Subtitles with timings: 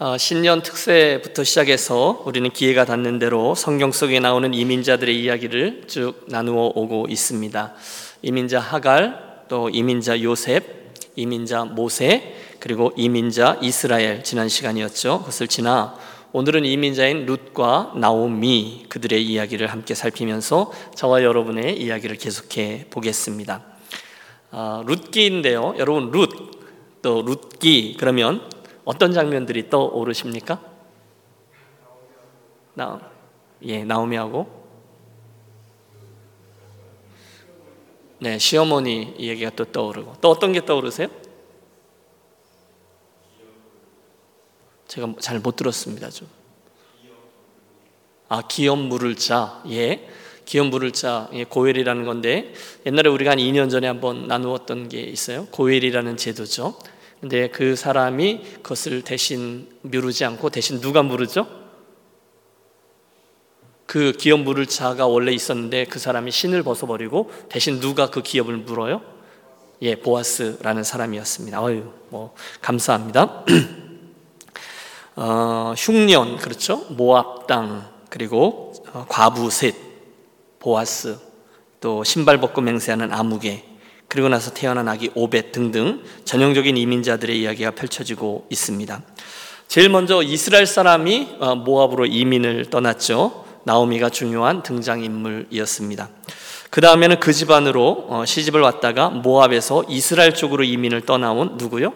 [0.00, 6.70] 어, 신년 특세부터 시작해서 우리는 기회가 닿는 대로 성경 속에 나오는 이민자들의 이야기를 쭉 나누어
[6.72, 7.74] 오고 있습니다.
[8.22, 15.18] 이민자 하갈, 또 이민자 요셉, 이민자 모세, 그리고 이민자 이스라엘 지난 시간이었죠.
[15.18, 15.96] 그것을 지나
[16.30, 23.64] 오늘은 이민자인 룻과 나오미 그들의 이야기를 함께 살피면서 저와 여러분의 이야기를 계속해 보겠습니다.
[24.52, 25.74] 아, 룻기인데요.
[25.76, 26.30] 여러분 룻,
[27.02, 28.57] 또 룻기 그러면
[28.88, 30.62] 어떤 장면들이 떠오르십니까?
[32.72, 32.98] 나,
[33.64, 34.48] 예, 나오미하고
[38.20, 41.08] 네, 시어머니 얘기가 또 떠오르고 또 어떤 게 떠오르세요?
[44.86, 46.26] 제가 잘 못 들었습니다 좀.
[48.30, 50.08] 아 기업 물을 자, 예,
[50.46, 52.54] 기업 물을 자, 예, 고엘이라는 건데
[52.86, 55.44] 옛날에 우리가 한 2년 전에 한번 나누었던 게 있어요.
[55.48, 56.78] 고엘이라는 제도죠.
[57.20, 61.46] 근데 그 사람이 그것을 대신 미루지 않고 대신 누가 물으죠?
[63.86, 69.00] 그 기업 물을 자가 원래 있었는데 그 사람이 신을 벗어버리고 대신 누가 그 기업을 물어요?
[69.82, 71.62] 예, 보아스라는 사람이었습니다.
[71.62, 73.44] 어유, 뭐 감사합니다.
[75.16, 76.84] 어, 흉년 그렇죠?
[76.90, 79.74] 모압 땅 그리고 어, 과부 셋,
[80.58, 81.18] 보아스
[81.80, 83.64] 또 신발 벗고 맹세하는 아무개
[84.08, 89.02] 그리고 나서 태어난 아기 오벳 등등 전형적인 이민자들의 이야기가 펼쳐지고 있습니다.
[89.68, 93.44] 제일 먼저 이스라엘 사람이 어, 모압으로 이민을 떠났죠.
[93.64, 96.08] 나오미가 중요한 등장 인물이었습니다.
[96.70, 101.92] 그 다음에는 그 집안으로 어, 시집을 왔다가 모압에서 이스라엘 쪽으로 이민을 떠나온 누구요?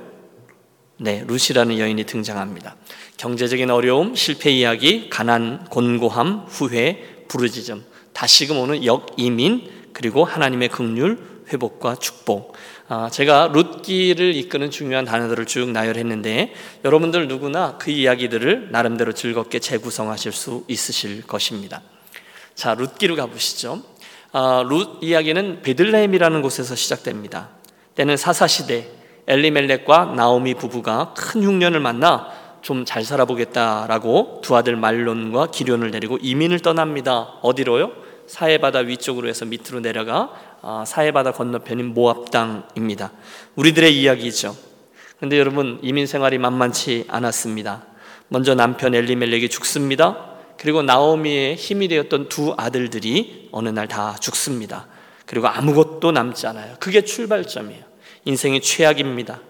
[0.98, 2.76] 네, 루시라는 여인이 등장합니다.
[3.16, 11.96] 경제적인 어려움, 실패 이야기, 가난, 곤고함, 후회, 부르짖음, 다시금 오는 역이민, 그리고 하나님의 긍휼, 회복과
[11.96, 12.54] 축복.
[12.88, 20.32] 아, 제가 룻기를 이끄는 중요한 단어들을 쭉 나열했는데 여러분들 누구나 그 이야기들을 나름대로 즐겁게 재구성하실
[20.32, 21.82] 수 있으실 것입니다.
[22.54, 23.82] 자, 룻기로 가보시죠.
[24.32, 27.50] 아, 룻 이야기는 베들레헴이라는 곳에서 시작됩니다.
[27.94, 28.88] 때는 사사 시대
[29.26, 36.60] 엘리멜렉과 나오미 부부가 큰 흉년을 만나 좀 잘 살아보겠다라고 두 아들 말론과 기련을 데리고 이민을
[36.60, 37.38] 떠납니다.
[37.42, 37.90] 어디로요?
[38.26, 40.51] 사해바다 위쪽으로 해서 밑으로 내려가 아,
[40.86, 43.12] 사해바다 건너편인 모압 땅입니다.
[43.56, 44.56] 우리들의 이야기죠.
[45.16, 47.84] 그런데 여러분 이민 생활이 만만치 않았습니다.
[48.28, 50.30] 먼저 남편 엘리멜렉이 죽습니다.
[50.58, 54.86] 그리고 나오미의 힘이 되었던 두 아들들이 어느 날 다 죽습니다.
[55.26, 56.76] 그리고 아무것도 남지 않아요.
[56.78, 57.82] 그게 출발점이에요.
[58.24, 59.40] 인생의 최악입니다.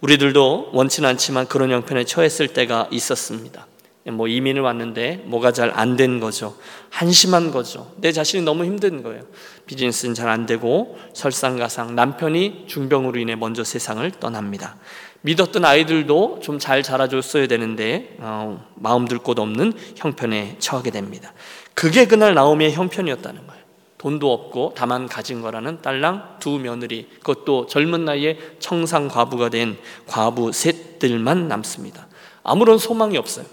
[0.00, 3.66] 우리들도 원치는 않지만 그런 형편에 처했을 때가 있었습니다.
[4.12, 6.56] 뭐 이민을 왔는데 뭐가 잘 안 된 거죠.
[6.90, 7.90] 한심한 거죠.
[7.96, 9.22] 내 자신이 너무 힘든 거예요.
[9.66, 14.76] 비즈니스는 잘 안 되고 설상가상 남편이 중병으로 인해 먼저 세상을 떠납니다.
[15.22, 21.32] 믿었던 아이들도 좀 잘 자라줬어야 되는데 어, 마음 들곳 없는 형편에 처하게 됩니다.
[21.72, 23.64] 그게 그날 나오미의 형편이었다는 거예요.
[23.96, 30.52] 돈도 없고 다만 가진 거라는 딸랑 두 며느리 그것도 젊은 나이에 청상 과부가 된 과부
[30.52, 32.06] 셋들만 남습니다.
[32.42, 33.46] 아무런 소망이 없어요.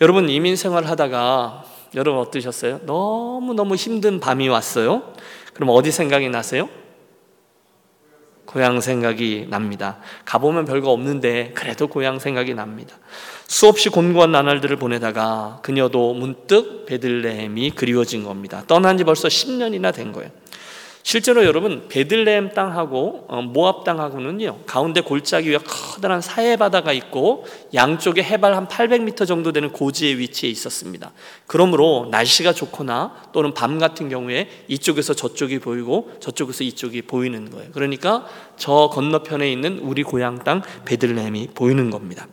[0.00, 1.64] 여러분 이민 생활 하다가
[1.94, 2.80] 여러분 어떠셨어요?
[2.84, 5.12] 너무너무 힘든 밤이 왔어요.
[5.54, 6.68] 그럼 어디 생각이 나세요?
[8.44, 9.98] 고향 생각이 납니다.
[10.24, 12.96] 가보면 별거 없는데 그래도 고향 생각이 납니다.
[13.46, 18.62] 수없이 곤고한 나날들을 보내다가 그녀도 문득 베들레헴이 그리워진 겁니다.
[18.66, 20.30] 떠난 지 벌써 10년이나 된 거예요.
[21.10, 28.22] 실제로 여러분 베들레헴 땅하고 어, 모압 땅하고는요 가운데 골짜기 위에 커다란 사해 바다가 있고 양쪽에
[28.22, 31.12] 해발 한 800m 정도 되는 고지의 위치에 있었습니다.
[31.46, 37.70] 그러므로 날씨가 좋거나 또는 밤 같은 경우에 이쪽에서 저쪽이 보이고 저쪽에서 이쪽이 보이는 거예요.
[37.72, 38.26] 그러니까
[38.58, 42.28] 저 건너편에 있는 우리 고향 땅 베들레헴이 보이는 겁니다.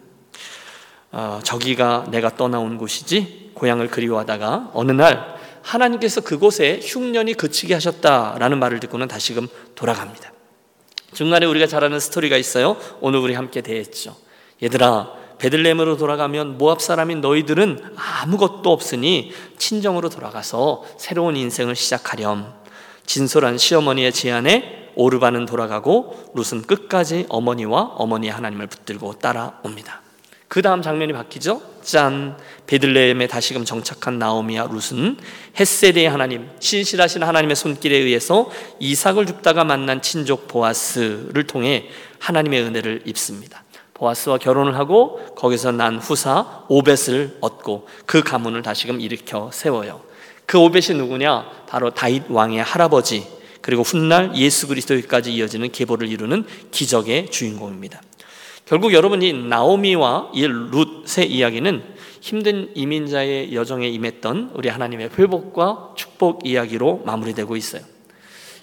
[1.14, 5.35] 어, 저기가 내가 떠나온 곳이지 고향을 그리워하다가 어느 날
[5.66, 10.32] 하나님께서 그곳에 흉년이 그치게 하셨다라는 말을 듣고는 다시금 돌아갑니다.
[11.14, 12.78] 중간에 우리가 잘 아는 스토리가 있어요.
[13.02, 14.16] 오늘 우리 함께 대했죠.
[14.62, 22.54] 얘들아, 베들레헴으로 돌아가면 모압 사람인 너희들은 아무것도 없으니 친정으로 돌아가서 새로운 인생을 시작하렴.
[23.06, 30.02] 진솔한 시어머니의 제안에 오르바는 돌아가고 룻은 끝까지 어머니와 어머니의 하나님을 붙들고 따라옵니다.
[30.48, 31.62] 그 다음 장면이 바뀌죠.
[31.82, 32.38] 짠
[32.68, 35.18] 베들레헴에 다시금 정착한 나오미와 룻은
[35.60, 38.50] 햇세리의 하나님 신실하신 하나님의 손길에 의해서
[38.80, 41.90] 이삭을 줍다가 만난 친족 보아스를 통해
[42.20, 43.64] 하나님의 은혜를 입습니다.
[43.94, 50.02] 보아스와 결혼을 하고 거기서 난 후사 오벳을 얻고 그 가문을 다시금 일으켜 세워요.
[50.46, 51.66] 그 오벳이 누구냐?
[51.68, 53.28] 바로 다윗 왕의 할아버지
[53.62, 58.02] 그리고 훗날 예수 그리스도까지 이어지는 계보를 이루는 기적의 주인공입니다.
[58.66, 61.84] 결국 여러분이 나오미와 이 룻의 이야기는
[62.20, 67.84] 힘든 이민자의 여정에 임했던 우리 하나님의 회복과 축복 이야기로 마무리되고 있어요.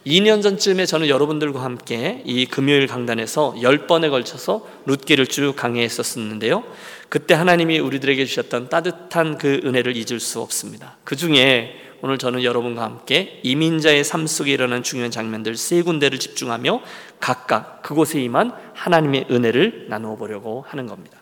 [0.05, 6.65] 2년 전쯤에 저는 여러분들과 함께 이 금요일 강단에서 10번에 걸쳐서 룻기를 쭉 강의했었는데요.
[7.09, 10.97] 그때 하나님이 우리들에게 주셨던 따뜻한 그 은혜를 잊을 수 없습니다.
[11.05, 16.83] 그 중에 오늘 저는 여러분과 함께 이민자의 삶 속에 일어난 중요한 장면들 세 군데를 집중하며
[17.21, 21.19] 각각 그곳에 임한 하나님의 은혜를 나누어 보려고 하는 겁니다.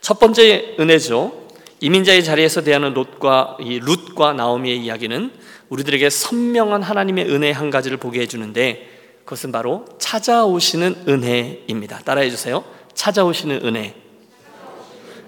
[0.00, 1.44] 첫 번째 은혜죠.
[1.80, 5.30] 이민자의 자리에서 대하는 롯과 이 룻과 나오미의 이야기는
[5.68, 8.88] 우리들에게 선명한 하나님의 은혜 한 가지를 보게 해주는데
[9.24, 11.98] 그것은 바로 찾아오시는 은혜입니다.
[11.98, 12.64] 따라해 주세요.
[12.94, 13.94] 찾아오시는 은혜.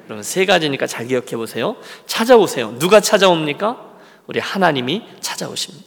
[0.06, 1.76] 그럼 세 가지니까 잘 기억해 보세요.
[2.06, 2.78] 찾아오세요.
[2.78, 3.85] 누가 찾아옵니까?
[4.26, 5.86] 우리 하나님이 찾아오십니다.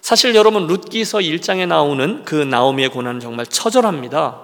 [0.00, 4.40] 사실 여러분 룻기서 1장에 나오는 그 나오미의 고난은 정말 처절합니다.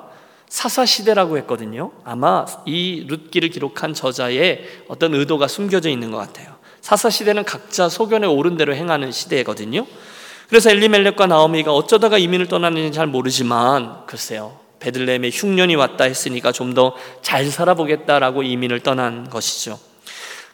[0.49, 1.93] 사사 시대라고 했거든요.
[2.05, 6.57] 아마 이 룻기를 기록한 저자의 어떤 의도가 숨겨져 있는 것 같아요.
[6.81, 9.87] 사사 시대는 각자 소견에 오른 대로 행하는 시대거든요.
[10.49, 14.59] 그래서 엘리멜렉과 나오미가 어쩌다가 이민을 떠나는지 잘 모르지만 글쎄요.
[14.81, 19.79] 베들레헴에 흉년이 왔다 했으니까 좀 더 잘 살아보겠다라고 이민을 떠난 것이죠.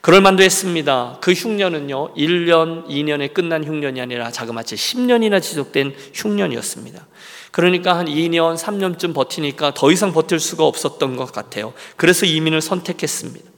[0.07, 1.19] 그럴 만도 했습니다.
[1.21, 7.05] 그 흉년은요, 1년, 2년에 끝난 흉년이 아니라 자그마치 10년이나 지속된 흉년이었습니다.
[7.51, 11.73] 그러니까 한 2년, 3년쯤 버티니까 더 이상 버틸 수가 없었던 것 같아요.
[11.97, 13.51] 그래서 이민을 선택했습니다.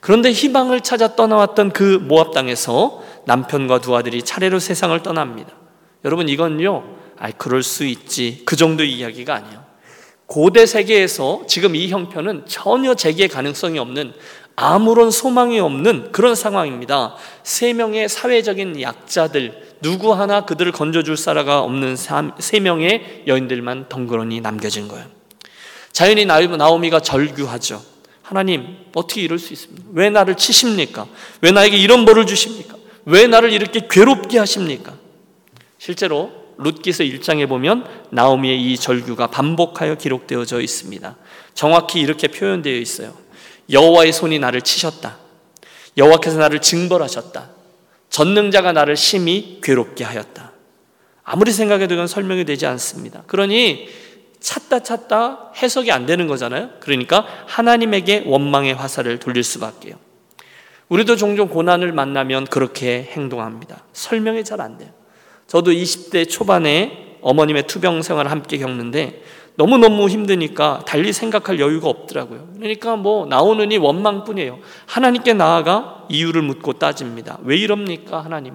[0.00, 5.52] 그런데 희망을 찾아 떠나왔던 그 모압 땅에서 남편과 두 아들이 차례로 세상을 떠납니다.
[6.06, 9.70] 여러분 이건요, 아 그럴 수 있지 그 정도 이야기가 아니에요.
[10.24, 14.14] 고대 세계에서 지금 이 형편은 전혀 재개 가능성이 없는
[14.60, 17.16] 아무런 소망이 없는 그런 상황입니다.
[17.42, 21.96] 세 명의 사회적인 약자들, 누구 하나 그들을 건져줄 사라가 없는
[22.38, 25.06] 세 명의 여인들만 덩그러니 남겨진 거예요.
[25.92, 27.82] 자연히 나오미가 절규하죠.
[28.20, 29.88] 하나님, 어떻게 이럴 수 있습니까?
[29.92, 31.06] 왜 나를 치십니까?
[31.40, 32.76] 왜 나에게 이런 벌을 주십니까?
[33.06, 34.92] 왜 나를 이렇게 괴롭게 하십니까?
[35.78, 41.16] 실제로 룻기서 1장에 보면 나오미의 이 절규가 반복하여 기록되어져 있습니다.
[41.54, 43.14] 정확히 이렇게 표현되어 있어요.
[43.70, 45.18] 여호와의 손이 나를 치셨다.
[45.96, 47.50] 여호와께서 나를 징벌하셨다.
[48.08, 50.52] 전능자가 나를 심히 괴롭게 하였다.
[51.22, 53.22] 아무리 생각해도 이건 설명이 되지 않습니다.
[53.26, 53.88] 그러니
[54.40, 56.70] 찾다 찾다 해석이 안 되는 거잖아요.
[56.80, 59.94] 그러니까 하나님에게 원망의 화살을 돌릴 수밖에요.
[60.88, 63.84] 우리도 종종 고난을 만나면 그렇게 행동합니다.
[63.92, 64.90] 설명이 잘 안 돼요.
[65.46, 69.22] 저도 20대 초반에 어머님의 투병 생활을 함께 겪는데
[69.56, 72.48] 너무너무 힘드니까 달리 생각할 여유가 없더라고요.
[72.56, 74.58] 그러니까 뭐 나오느니 원망뿐이에요.
[74.86, 77.38] 하나님께 나아가 이유를 묻고 따집니다.
[77.42, 78.54] 왜 이럽니까, 하나님?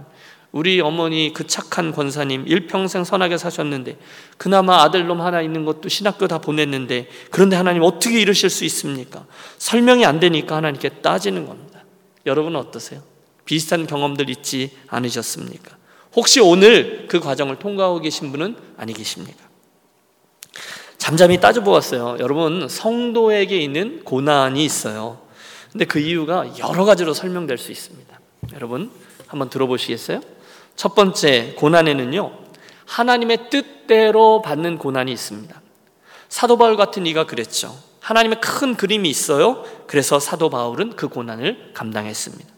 [0.56, 3.98] 우리 어머니 그 착한 권사님 일평생 선하게 사셨는데
[4.38, 9.26] 그나마 아들놈 하나 있는 것도 신학교 다 보냈는데 그런데 하나님 어떻게 이러실 수 있습니까?
[9.58, 11.84] 설명이 안 되니까 하나님께 따지는 겁니다.
[12.26, 13.02] 여러분은 어떠세요?
[13.44, 15.76] 비슷한 경험들 있지 않으셨습니까?
[16.16, 19.45] 혹시 오늘 그 과정을 통과하고 계신 분은 아니 계십니까?
[21.06, 22.18] 잠잠히 따져보았어요.
[22.20, 25.20] 여러분, 성도에게 있는 고난이 있어요.
[25.72, 28.20] 근데 그 이유가 여러 가지로 설명될 수 있습니다.
[28.56, 28.90] 여러분,
[29.28, 30.22] 한번 들어보시겠어요?
[30.76, 32.32] 첫 번째, 고난에는요,
[32.88, 35.62] 하나님의 뜻대로 받는 고난이 있습니다.
[36.28, 37.78] 사도 바울 같은 이가 그랬죠.
[38.00, 39.64] 하나님의 큰 그림이 있어요.
[39.86, 42.55] 그래서 사도 바울은 그 고난을 감당했습니다.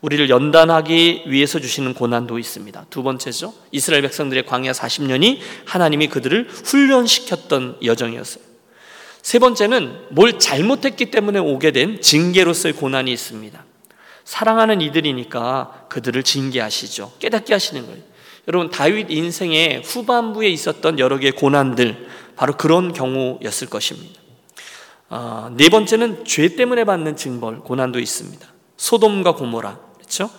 [0.00, 2.86] 우리를 연단하기 위해서 주시는 고난도 있습니다.
[2.88, 3.52] 두 번째죠.
[3.72, 8.44] 이스라엘 백성들의 광야 40년이 하나님이 그들을 훈련시켰던 여정이었어요.
[9.22, 13.64] 세 번째는 뭘 잘못했기 때문에 오게 된 징계로서의 고난이 있습니다.
[14.24, 17.14] 사랑하는 이들이니까 그들을 징계하시죠.
[17.18, 18.02] 깨닫게 하시는 거예요.
[18.46, 24.20] 여러분 다윗 인생의 후반부에 있었던 여러 개의 고난들 바로 그런 경우였을 것입니다.
[25.10, 28.46] 어, 네 번째는 죄 때문에 받는 징벌 고난도 있습니다.
[28.76, 30.30] 소돔과 고모라 그렇죠?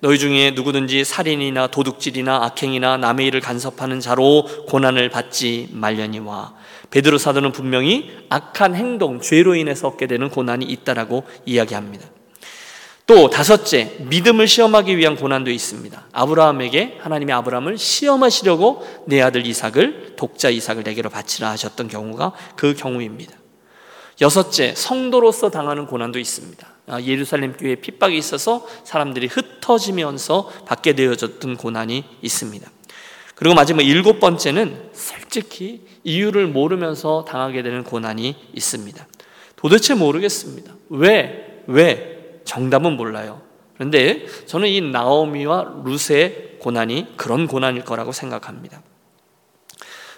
[0.00, 6.54] 너희 중에 누구든지 살인이나 도둑질이나 악행이나 남의 일을 간섭하는 자로 고난을 받지 말려니와
[6.90, 12.06] 베드로 사도는 분명히 악한 행동, 죄로 인해서 얻게 되는 고난이 있다라고 이야기합니다.
[13.06, 16.08] 또 다섯째, 믿음을 시험하기 위한 고난도 있습니다.
[16.12, 23.34] 아브라함에게 하나님이 아브라함을 시험하시려고 내 아들 이삭을 독자 이삭을 내게로 바치라 하셨던 경우가 그 경우입니다.
[24.20, 26.66] 여섯째, 성도로서 당하는 고난도 있습니다.
[26.92, 32.70] 아, 예루살렘 교회에 핍박이 있어서 사람들이 흩어지면서 받게 되어졌던 고난이 있습니다.
[33.34, 39.06] 그리고 마지막 일곱 번째는 솔직히 이유를 모르면서 당하게 되는 고난이 있습니다.
[39.56, 40.74] 도대체 모르겠습니다.
[40.90, 41.62] 왜?
[41.66, 42.40] 왜?
[42.44, 43.40] 정답은 몰라요.
[43.74, 48.82] 그런데 저는 이 나오미와 룻의 고난이 그런 고난일 거라고 생각합니다.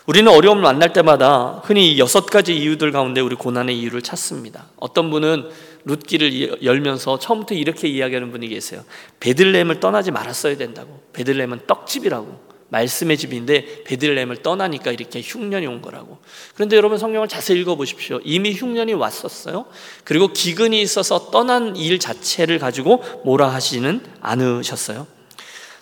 [0.06, 4.66] 우리는 어려움을 만날 때마다 흔히 여섯 가지 이유들 가운데 우리 고난의 이유를 찾습니다.
[4.76, 5.48] 어떤 분은
[5.84, 8.84] 룻기를 열면서 처음부터 이렇게 이야기하는 분이 계세요.
[9.20, 11.02] 베들레헴을 떠나지 말았어야 된다고.
[11.12, 12.54] 베들레헴은 떡집이라고.
[12.68, 16.18] 말씀의 집인데 베들레헴을 떠나니까 이렇게 흉년이 온 거라고.
[16.54, 18.20] 그런데 여러분 성경을 자세히 읽어 보십시오.
[18.24, 19.66] 이미 흉년이 왔었어요.
[20.02, 25.13] 그리고 기근이 있어서 떠난 일 자체를 가지고 뭐라 하시는 않으셨어요.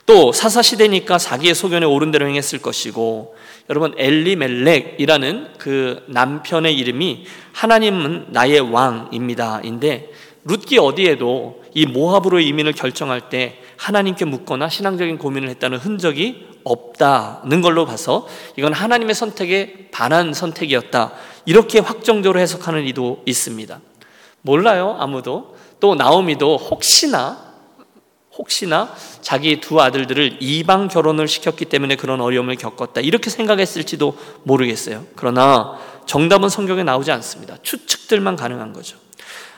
[0.06, 3.37] 또 사사 시대니까 자기의 소견에 옳은 대로 행했을 것이고
[3.71, 10.11] 여러분 엘리멜렉이라는 그 남편의 이름이 하나님은 나의 왕입니다인데
[10.44, 17.87] 룻기 어디에도 이 모압으로 이민을 결정할 때 하나님께 묻거나 신앙적인 고민을 했다는 흔적이 없다는 걸로
[17.87, 21.12] 봐서 이건 하나님의 선택에 반한 선택이었다.
[21.47, 23.80] 이렇게 확정적으로 해석하는 이도 있습니다.
[24.42, 25.56] 몰라요, 아무도.
[25.80, 27.51] 또 나오미도 혹시나
[28.37, 33.01] 혹시나 자기 두 아들들을 이방 결혼을 시켰기 때문에 그런 어려움을 겪었다.
[33.01, 35.05] 이렇게 생각했을지도 모르겠어요.
[35.17, 37.57] 그러나 정답은 성경에 나오지 않습니다.
[37.62, 38.97] 추측들만 가능한 거죠.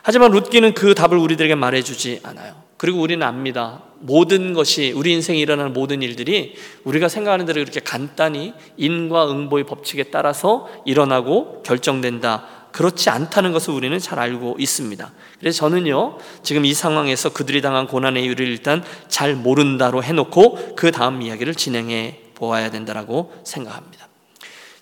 [0.02, 2.62] 하지만 룻기는 그 답을 우리들에게 말해주지 않아요.
[2.76, 3.82] 그리고 우리는 압니다.
[4.00, 10.04] 모든 것이 우리 인생에 일어나는 모든 일들이 우리가 생각하는 대로 이렇게 간단히 인과 응보의 법칙에
[10.04, 12.63] 따라서 일어나고 결정된다.
[12.74, 15.12] 그렇지 않다는 것을 우리는 잘 알고 있습니다.
[15.38, 21.22] 그래서 저는요, 지금 이 상황에서 그들이 당한 고난의 이유를 일단 잘 모른다로 해놓고 그 다음
[21.22, 24.08] 이야기를 진행해 보아야 된다라고 생각합니다.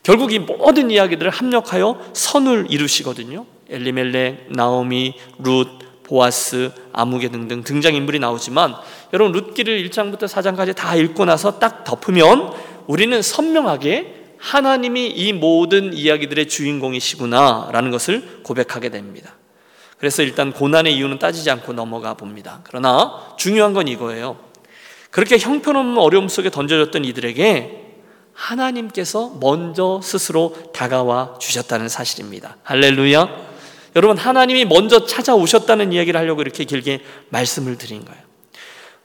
[0.02, 3.44] 결국 이 모든 이야기들을 합력하여 선을 이루시거든요.
[3.68, 5.68] 엘리멜렉, 나오미, 룻,
[6.02, 8.74] 보아스, 아무개 등등 등장인물이 나오지만
[9.12, 12.54] 여러분 룻기를 1장부터 4장까지 다 읽고 나서 딱 덮으면
[12.86, 19.36] 우리는 선명하게 하나님이 이 모든 이야기들의 주인공이시구나라는 것을 고백하게 됩니다.
[19.98, 22.60] 그래서 일단 고난의 이유는 따지지 않고 넘어가 봅니다.
[22.64, 24.36] 그러나 중요한 건 이거예요.
[25.12, 27.82] 그렇게 형편없는 어려움 속에 던져졌던 이들에게
[28.32, 32.56] 하나님께서 먼저 스스로 다가와 주셨다는 사실입니다.
[32.64, 33.52] 할렐루야.
[33.94, 38.20] 여러분, 하나님이 먼저 찾아오셨다는 이야기를 하려고 이렇게 길게 말씀을 드린 거예요.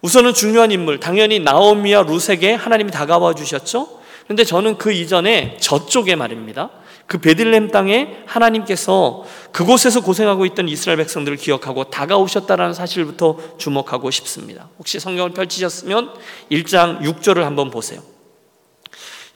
[0.02, 3.98] 우선은 중요한 인물, 당연히 나오미와 루세게 하나님이 다가와 주셨죠?
[4.28, 6.70] 그런데 저는 그 이전에 저쪽에 말입니다.
[7.08, 14.68] 그 베들렘 땅에 하나님께서 그곳에서 고생하고 있던 이스라엘 백성들을 기억하고 다가오셨다라는 사실부터 주목하고 싶습니다.
[14.78, 16.12] 혹시 성경을 펼치셨으면
[16.52, 18.02] 1장 6절을 한번 보세요.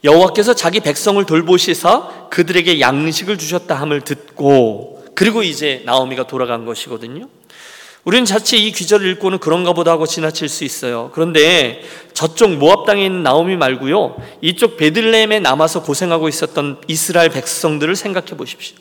[0.04, 7.28] 여호와께서 자기 백성을 돌보시사 그들에게 양식을 주셨다 함을 듣고 그리고 이제 나오미가 돌아간 것이거든요.
[8.04, 11.10] 우리는 자칫 이 귀절을 읽고는 그런가 보다 하고 지나칠 수 있어요.
[11.14, 11.82] 그런데
[12.14, 14.16] 저쪽 모압 땅에 있는 나오미 말고요.
[14.40, 18.76] 이쪽 베들레헴에 남아서 고생하고 있었던 이스라엘 백성들을 생각해 보십시오.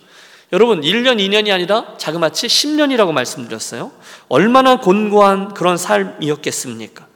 [0.53, 3.91] 여러분, 1년, 2년이 아니라 자그마치 10년이라고 말씀드렸어요.
[4.27, 7.07] 얼마나 곤고한 그런 삶이었겠습니까?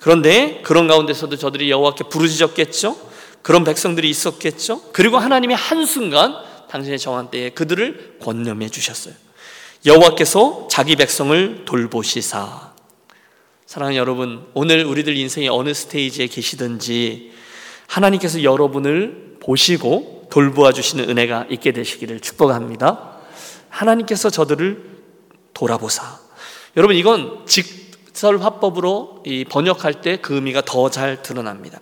[0.00, 2.96] 그런데 그런 가운데서도 저들이 여호와께 부르짖었겠죠?
[3.42, 4.82] 그런 백성들이 있었겠죠?
[4.92, 6.34] 그리고 하나님이 한순간
[6.68, 9.14] 당신의 정한 때에 그들을 권념해 주셨어요.
[9.86, 12.72] 여호와께서 자기 백성을 돌보시사
[13.66, 17.32] 사랑하는 여러분 오늘 우리들 인생의 어느 스테이지에 계시든지
[17.86, 23.18] 하나님께서 여러분을 보시고 돌보아 주시는 은혜가 있게 되시기를 축복합니다.
[23.68, 24.82] 하나님께서 저들을
[25.52, 26.18] 돌아보사.
[26.78, 31.80] 여러분 이건 직설 화법으로 번역할 때 그 의미가 더 잘 드러납니다.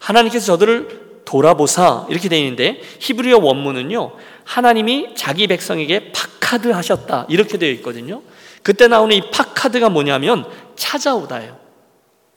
[0.00, 4.12] 하나님께서 저들을 돌아보사 이렇게 되어 있는데 히브리어 원문은요
[4.44, 8.22] 하나님이 자기 백성에게 파카드 하셨다 이렇게 되어 있거든요.
[8.62, 11.58] 그때 나오는 이 파카드가 뭐냐면 찾아오다예요.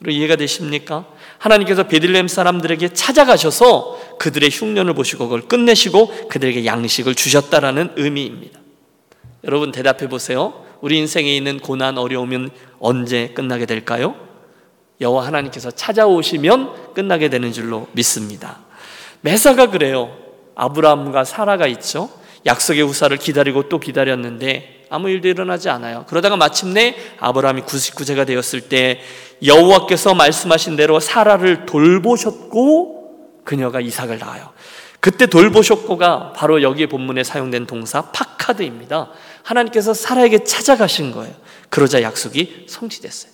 [0.06, 1.06] 이해가 되십니까?
[1.38, 8.60] 하나님께서 베들레헴 사람들에게 찾아가셔서 그들의 흉년을 보시고 그걸 끝내시고 그들에게 양식을 주셨다라는 의미입니다.
[9.46, 10.66] 여러분 대답해 보세요.
[10.82, 14.16] 우리 인생에 있는 고난 어려움은 언제 끝나게 될까요?
[15.00, 18.60] 여호와 하나님께서 찾아오시면 끝나게 되는 줄로 믿습니다.
[19.22, 20.16] 매사가 그래요.
[20.56, 22.10] 아브라함과 사라가 있죠.
[22.46, 26.06] 약속의 후사를 기다리고 또 기다렸는데 아무 일도 일어나지 않아요.
[26.08, 29.00] 그러다가 마침내 아브라함이 99세가 되었을 때
[29.46, 34.50] 여호와께서 말씀하신 대로 사라를 돌보셨고 그녀가 이삭을 낳아요.
[35.00, 39.10] 그때 돌보셨고가 바로 여기에 본문에 사용된 동사 파카드입니다.
[39.44, 41.34] 하나님께서 사라에게 찾아가신 거예요.
[41.70, 43.31] 그러자 약속이 성취됐어요.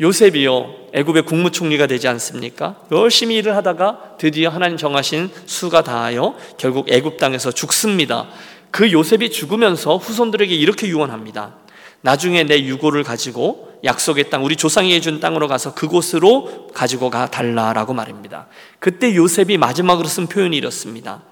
[0.00, 2.76] 요셉이요 애굽의 국무총리가 되지 않습니까?
[2.90, 8.28] 열심히 일을 하다가 드디어 하나님 정하신 수가 다하여 결국 애굽 땅에서 죽습니다.
[8.70, 11.56] 그 요셉이 죽으면서 후손들에게 이렇게 유언합니다.
[12.00, 17.92] 나중에 내 유고를 가지고 약속의 땅, 우리 조상이 해준 땅으로 가서 그곳으로 가지고 가 달라라고
[17.92, 18.46] 말입니다.
[18.78, 21.22] 그때 요셉이 마지막으로 쓴 표현이 이렇습니다.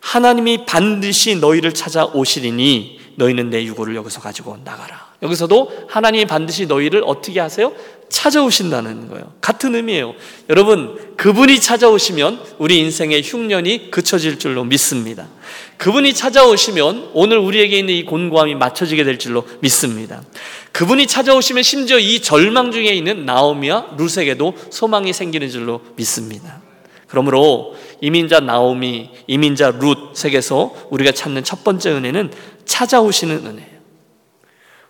[0.00, 5.10] 하나님이 반드시 너희를 찾아오시리니 너희는 내 유고를 여기서 가지고 나가라.
[5.22, 7.72] 여기서도 하나님이 반드시 너희를 어떻게 하세요?
[8.10, 9.32] 찾아오신다는 거예요.
[9.40, 10.14] 같은 의미예요.
[10.50, 15.28] 여러분, 그분이 찾아오시면 우리 인생의 흉년이 그쳐질 줄로 믿습니다.
[15.78, 20.22] 그분이 찾아오시면 오늘 우리에게 있는 이 곤고함이 맞춰지게 될 줄로 믿습니다.
[20.72, 26.60] 그분이 찾아오시면 심지어 이 절망 중에 있는 나오미와 룻에게도 소망이 생기는 줄로 믿습니다.
[27.06, 32.32] 그러므로 이민자 나오미, 이민자 룻에게서 우리가 찾는 첫 번째 은혜는
[32.64, 33.80] 찾아오시는 은혜예요.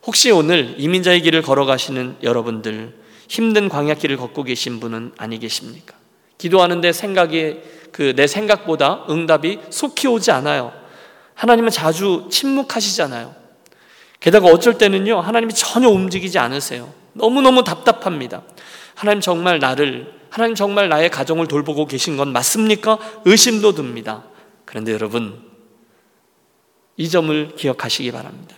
[0.06, 2.99] 혹시 오늘 이민자의 길을 걸어가시는 여러분들
[3.30, 5.94] 힘든 광야길을 걷고 계신 분은 아니 계십니까?
[6.36, 7.60] 기도하는데 생각이
[7.92, 10.72] 그 내 생각보다 응답이 속히 오지 않아요.
[11.34, 13.34] 하나님은 자주 침묵하시잖아요.
[14.18, 16.92] 게다가 어쩔 때는요, 하나님이 전혀 움직이지 않으세요.
[17.12, 18.42] 너무너무 답답합니다.
[18.94, 22.98] 하나님 정말 나를, 하나님 정말 나의 가정을 돌보고 계신 건 맞습니까?
[23.24, 24.24] 의심도 듭니다.
[24.64, 25.40] 그런데 여러분,
[26.96, 28.56] 이 점을 기억하시기 바랍니다.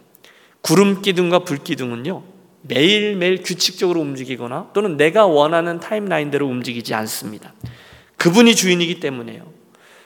[0.63, 2.32] 구름 기둥과 불 기둥은요,
[2.63, 7.53] 매일매일 규칙적으로 움직이거나 또는 내가 원하는 타임라인대로 움직이지 않습니다.
[8.17, 9.53] 그분이 주인이기 때문에요.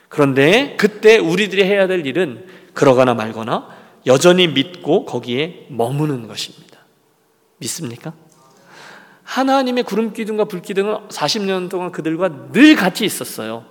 [0.09, 3.69] 그런데 그때 우리들이 해야 될 일은 그러거나 말거나
[4.05, 6.79] 여전히 믿고 거기에 머무는 것입니다.
[7.57, 8.13] 믿습니까?
[9.23, 13.65] 하나님의 구름 기둥과 불 기둥은 40년 동안 그들과 늘 같이 있었어요.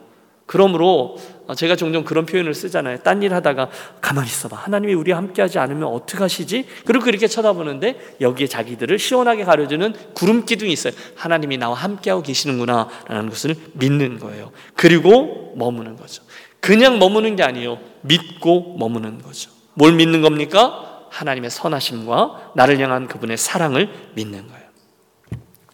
[0.45, 1.17] 그러므로
[1.55, 2.99] 제가 종종 그런 표현을 쓰잖아요.
[2.99, 4.57] 딴 일 하다가 가만히 있어봐.
[4.57, 6.67] 하나님이 우리와 함께 하지 않으면 어떡하시지?
[6.85, 10.93] 그리고 이렇게 쳐다보는데 여기에 자기들을 시원하게 가려주는 구름 기둥이 있어요.
[11.15, 14.51] 하나님이 나와 함께하고 계시는구나 라는 것을 믿는 거예요.
[14.75, 16.23] 그리고 머무는 거죠.
[16.61, 17.79] 그냥 머무는 게 아니에요.
[18.03, 19.51] 믿고 머무는 거죠.
[19.75, 21.07] 뭘 믿는 겁니까?
[21.11, 24.67] 하나님의 선하심과 나를 향한 그분의 사랑을 믿는 거예요.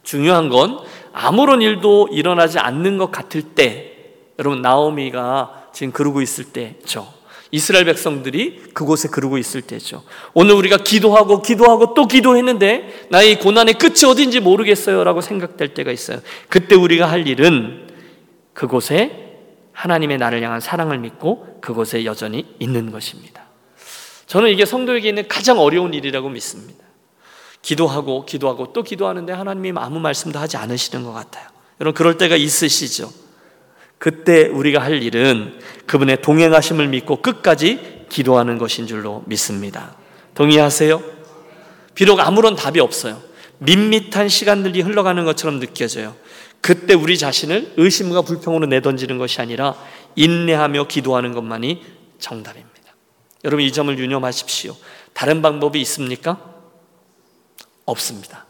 [0.02, 0.78] 중요한 건
[1.12, 3.88] 아무런 일도 일어나지 않는 것 같을 때
[4.38, 7.12] 여러분 나오미가 지금 그러고 있을 때죠.
[7.54, 10.02] 이스라엘 백성들이 그곳에 그러고 있을 때죠.
[10.32, 16.20] 오늘 우리가 기도하고 기도하고 또 기도했는데 나의 고난의 끝이 어딘지 모르겠어요라고 생각될 때가 있어요.
[16.48, 17.88] 그때 우리가 할 일은
[18.54, 19.38] 그곳에
[19.72, 23.42] 하나님의 나를 향한 사랑을 믿고 그곳에 여전히 있는 것입니다.
[24.26, 26.82] 저는 이게 성도에게 있는 가장 어려운 일이라고 믿습니다.
[27.60, 31.48] 기도하고 기도하고 또 기도하는데 하나님이 아무 말씀도 하지 않으시는 것 같아요.
[31.80, 33.10] 여러분 그럴 때가 있으시죠.
[34.02, 39.94] 그때 우리가 할 일은 그분의 동행하심을 믿고 끝까지 기도하는 것인 줄로 믿습니다.
[40.34, 41.00] 동의하세요?
[41.94, 43.22] 비록 아무런 답이 없어요.
[43.58, 46.16] 밋밋한 시간들이 흘러가는 것처럼 느껴져요.
[46.60, 49.76] 그때 우리 자신을 의심과 불평으로 내던지는 것이 아니라
[50.16, 51.84] 인내하며 기도하는 것만이
[52.18, 52.96] 정답입니다.
[53.44, 54.74] 여러분 이 점을 유념하십시오.
[55.12, 56.40] 다른 방법이 있습니까?
[57.84, 58.46] 없습니다.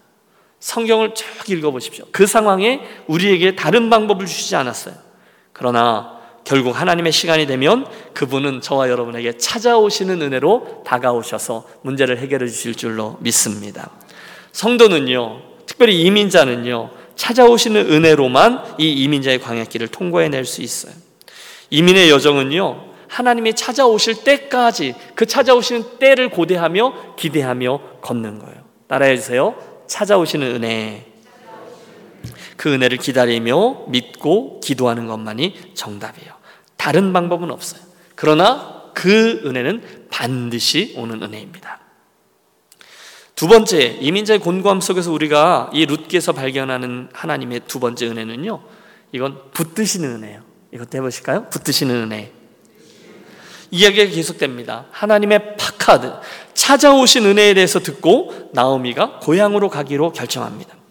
[0.60, 2.06] 성경을 쭉 읽어보십시오.
[2.10, 5.11] 그 상황에 우리에게 다른 방법을 주시지 않았어요.
[5.52, 13.16] 그러나 결국 하나님의 시간이 되면 그분은 저와 여러분에게 찾아오시는 은혜로 다가오셔서 문제를 해결해 주실 줄로
[13.20, 13.90] 믿습니다.
[14.52, 20.92] 성도는요, 특별히 이민자는요, 찾아오시는 은혜로만 이 이민자의 광야길을 통과해낼 수 있어요.
[21.70, 28.56] 이민의 여정은요, 하나님이 찾아오실 때까지 그 찾아오시는 때를 고대하며 기대하며 걷는 거예요.
[28.88, 29.54] 따라해 주세요.
[29.86, 31.11] 찾아오시는 은혜.
[32.56, 36.32] 그 은혜를 기다리며 믿고 기도하는 것만이 정답이에요.
[36.76, 37.80] 다른 방법은 없어요.
[38.14, 41.80] 그러나 그 은혜는 반드시 오는 은혜입니다.
[43.34, 48.62] 두 번째, 이민자의 곤고함 속에서 우리가 이 룻기에서 발견하는 하나님의 두 번째 은혜는요.
[49.12, 50.42] 이건 붙드시는 은혜예요.
[50.72, 51.48] 이것도 해보실까요?
[51.50, 52.32] 붙드시는 은혜.
[53.70, 54.86] 이야기가 계속됩니다.
[54.90, 56.12] 하나님의 파카드,
[56.54, 60.81] 찾아오신 은혜에 대해서 듣고 나오미가 고향으로 가기로 결정합니다.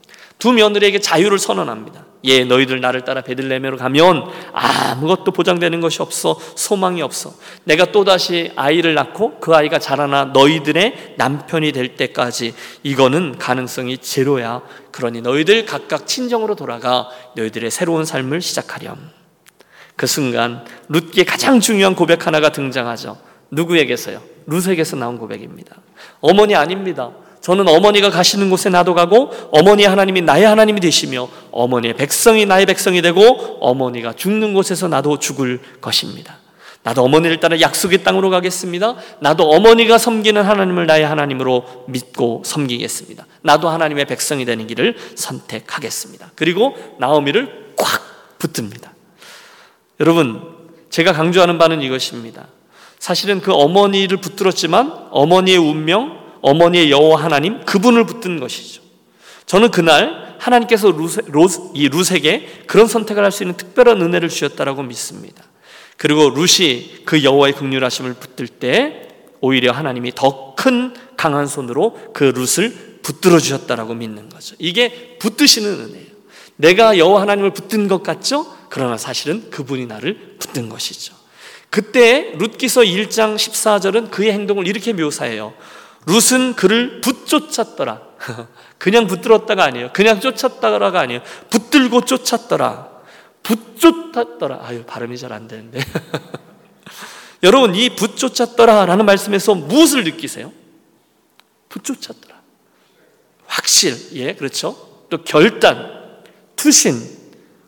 [0.41, 2.03] 두 며느리에게 자유를 선언합니다.
[2.23, 4.23] 예, 너희들 나를 따라 베들레헴으로 가면
[4.53, 7.31] 아무것도 보장되는 것이 없어 소망이 없어.
[7.63, 14.63] 내가 또다시 아이를 낳고 그 아이가 자라나 너희들의 남편이 될 때까지 이거는 가능성이 제로야.
[14.91, 18.97] 그러니 너희들 각각 친정으로 돌아가 너희들의 새로운 삶을 시작하렴.
[19.95, 23.15] 그 순간 룻기의 가장 중요한 고백 하나가 등장하죠.
[23.51, 24.19] 누구에게서요?
[24.47, 25.75] 룻에게서 나온 고백입니다.
[26.19, 27.11] 어머니 아닙니다.
[27.41, 33.01] 저는 어머니가 가시는 곳에 나도 가고 어머니 하나님이 나의 하나님이 되시며 어머니의 백성이 나의 백성이
[33.01, 36.37] 되고 어머니가 죽는 곳에서 나도 죽을 것입니다.
[36.83, 38.95] 나도 어머니를 따라 약속의 땅으로 가겠습니다.
[39.19, 43.25] 나도 어머니가 섬기는 하나님을 나의 하나님으로 믿고 섬기겠습니다.
[43.41, 46.31] 나도 하나님의 백성이 되는 길을 선택하겠습니다.
[46.35, 48.01] 그리고 나오미를 꽉
[48.39, 48.93] 붙듭니다.
[49.99, 50.41] 여러분,
[50.89, 52.47] 제가 강조하는 바는 이것입니다.
[52.97, 58.81] 사실은 그 어머니를 붙들었지만 어머니의 운명, 어머니의 여호와 하나님 그분을 붙든 것이죠.
[59.45, 64.83] 저는 그날 하나님께서 루세, 로스, 이 룻에게 그런 선택을 할 수 있는 특별한 은혜를 주셨다라고
[64.83, 65.43] 믿습니다.
[65.97, 69.07] 그리고 룻이 그 여호와의 극률하심을 붙들 때
[69.39, 74.55] 오히려 하나님이 더 큰 강한 손으로 그 룻을 붙들어 주셨다라고 믿는 거죠.
[74.59, 76.11] 이게 붙드시는 은혜예요.
[76.57, 78.45] 내가 여호와 하나님을 붙든 것 같죠?
[78.69, 81.15] 그러나 사실은 그분이 나를 붙든 것이죠.
[81.71, 85.53] 그때 룻기서 1장 14절은 그의 행동을 이렇게 묘사해요.
[86.05, 88.01] 룻은 그를 붙쫓았더라.
[88.77, 89.91] 그냥 붙들었다가 아니에요.
[89.93, 91.21] 그냥 쫓았다가 아니에요.
[91.49, 92.89] 붙들고 쫓았더라.
[93.43, 94.59] 붙쫓았더라.
[94.63, 95.83] 아유, 발음이 잘 안 되는데.
[97.43, 100.51] 여러분, 이 붙쫓았더라 라는 말씀에서 무엇을 느끼세요?
[101.69, 102.41] 붙쫓았더라.
[103.47, 105.05] 확실, 예, 그렇죠.
[105.09, 106.21] 또 결단,
[106.55, 107.01] 투신,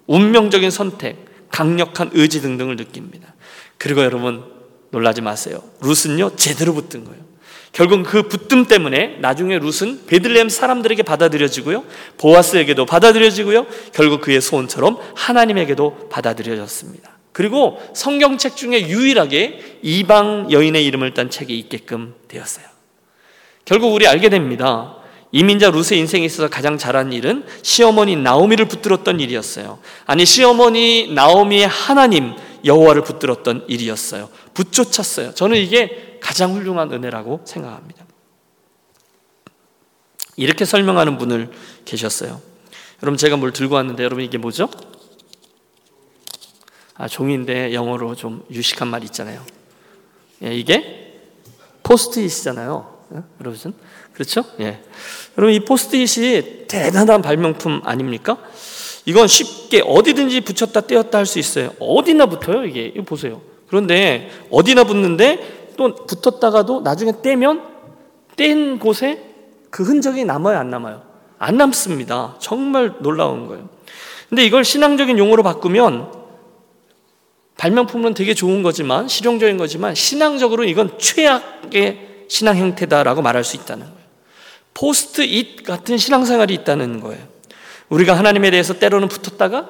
[0.08, 3.34] 운명적인 선택, 강력한 의지 등등을 느낍니다.
[3.78, 4.46] 그리고 여러분,
[4.91, 5.63] 놀라지 마세요.
[5.82, 7.33] 룻은요, 제대로 붙든 거예요.
[7.74, 11.84] 결국 그 붙듦 때문에 나중에 룻은 베들레헴 사람들에게 받아들여지고요.
[12.20, 13.66] 보아스에게도 받아들여지고요.
[13.94, 17.18] 결국 그의 소원처럼 하나님에게도 받아들여졌습니다.
[17.32, 22.66] 그리고 성경책 중에 유일하게 이방 여인의 이름을 딴 책이 있게끔 되었어요.
[23.66, 24.98] 결국 우리 알게 됩니다.
[25.32, 29.80] 이민자 룻의 인생에 있어서 가장 잘한 일은 시어머니 나오미를 붙들었던 일이었어요.
[30.06, 32.34] 아니 시어머니 나오미의 하나님
[32.64, 34.30] 여호와를 붙들었던 일이었어요.
[34.54, 35.34] 붙쫓았어요.
[35.34, 38.06] 저는 이게 가장 훌륭한 은혜라고 생각합니다.
[40.38, 41.52] 이렇게 설명하는 분을
[41.84, 42.42] 계셨어요.
[43.04, 44.70] 여러분 제가 뭘 들고 왔는데 여러분 이게 뭐죠?
[46.96, 49.46] 아 종인데 영어로 좀 유식한 말 있잖아요.
[50.44, 51.22] 예, 이게
[51.84, 53.00] 포스트잇이잖아요.
[53.16, 53.22] 예?
[53.42, 53.74] 여러분
[54.14, 54.46] 그렇죠?
[54.62, 54.82] 예.
[55.38, 58.38] 여러분 이 포스트잇이 대단한 발명품 아닙니까?
[59.06, 61.74] 이건 쉽게 어디든지 붙였다 떼었다 할 수 있어요.
[61.80, 62.86] 어디나 붙어요 이게.
[62.96, 63.42] 이거 보세요.
[63.68, 67.62] 그런데 어디나 붙는데 또 붙었다가도 나중에 떼면
[68.36, 69.34] 뗀 곳에
[69.70, 71.02] 그 흔적이 남아요, 안 남아요?
[71.40, 72.36] 안 남습니다.
[72.40, 73.70] 정말 놀라운 거예요.
[74.30, 76.12] 근데 이걸 신앙적인 용어로 바꾸면
[77.58, 84.04] 발명품은 되게 좋은 거지만 실용적인 거지만 신앙적으로 이건 최악의 신앙 형태다라고 말할 수 있다는 거예요.
[84.74, 87.24] 포스트 잇 같은 신앙생활이 있다는 거예요.
[87.90, 89.70] 우리가 하나님에 대해서 때로는 붙었다가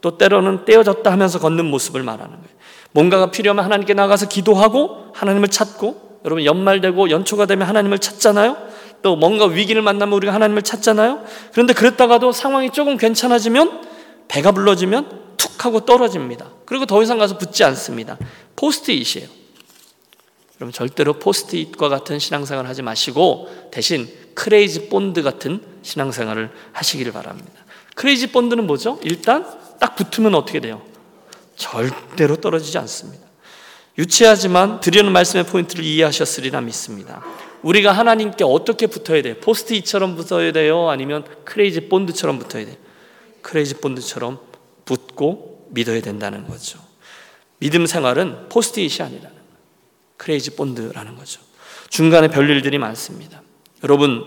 [0.00, 2.59] 또 때로는 떼어졌다 하면서 걷는 모습을 말하는 거예요.
[2.92, 8.56] 뭔가가 필요하면 하나님께 나가서 기도하고 하나님을 찾고 여러분 연말되고 연초가 되면 하나님을 찾잖아요.
[9.02, 11.24] 또 뭔가 위기를 만나면 우리가 하나님을 찾잖아요.
[11.52, 13.88] 그런데 그랬다가도 상황이 조금 괜찮아지면
[14.28, 16.50] 배가 불러지면 툭 하고 떨어집니다.
[16.66, 18.18] 그리고 더 이상 가서 붙지 않습니다.
[18.56, 19.28] 포스트잇이에요.
[20.60, 27.64] 여러분 절대로 포스트잇과 같은 신앙생활 하지 마시고 대신 crazy 본드 같은 신앙생활을 하시기를 바랍니다.
[27.94, 28.98] crazy 본드는 뭐죠?
[29.02, 29.46] 일단
[29.78, 30.82] 딱 붙으면 어떻게 돼요?
[31.60, 33.28] 절대로 떨어지지 않습니다.
[33.98, 37.22] 유치하지만 드리는 말씀의 포인트를 이해하셨으리라 믿습니다.
[37.62, 39.34] 우리가 하나님께 어떻게 붙어야 돼요?
[39.42, 40.88] 포스트잇처럼 붙어야 돼요?
[40.88, 42.76] 아니면 crazy 본드처럼 붙어야 돼요?
[43.42, 44.38] crazy 본드처럼
[44.86, 46.78] 붙고 믿어야 된다는 거죠.
[47.58, 49.30] 믿음 생활은 포스트잇이 거예요.
[50.16, 51.42] crazy 본드라는 거죠.
[51.90, 53.42] 중간에 별일들이 많습니다.
[53.84, 54.24] 여러분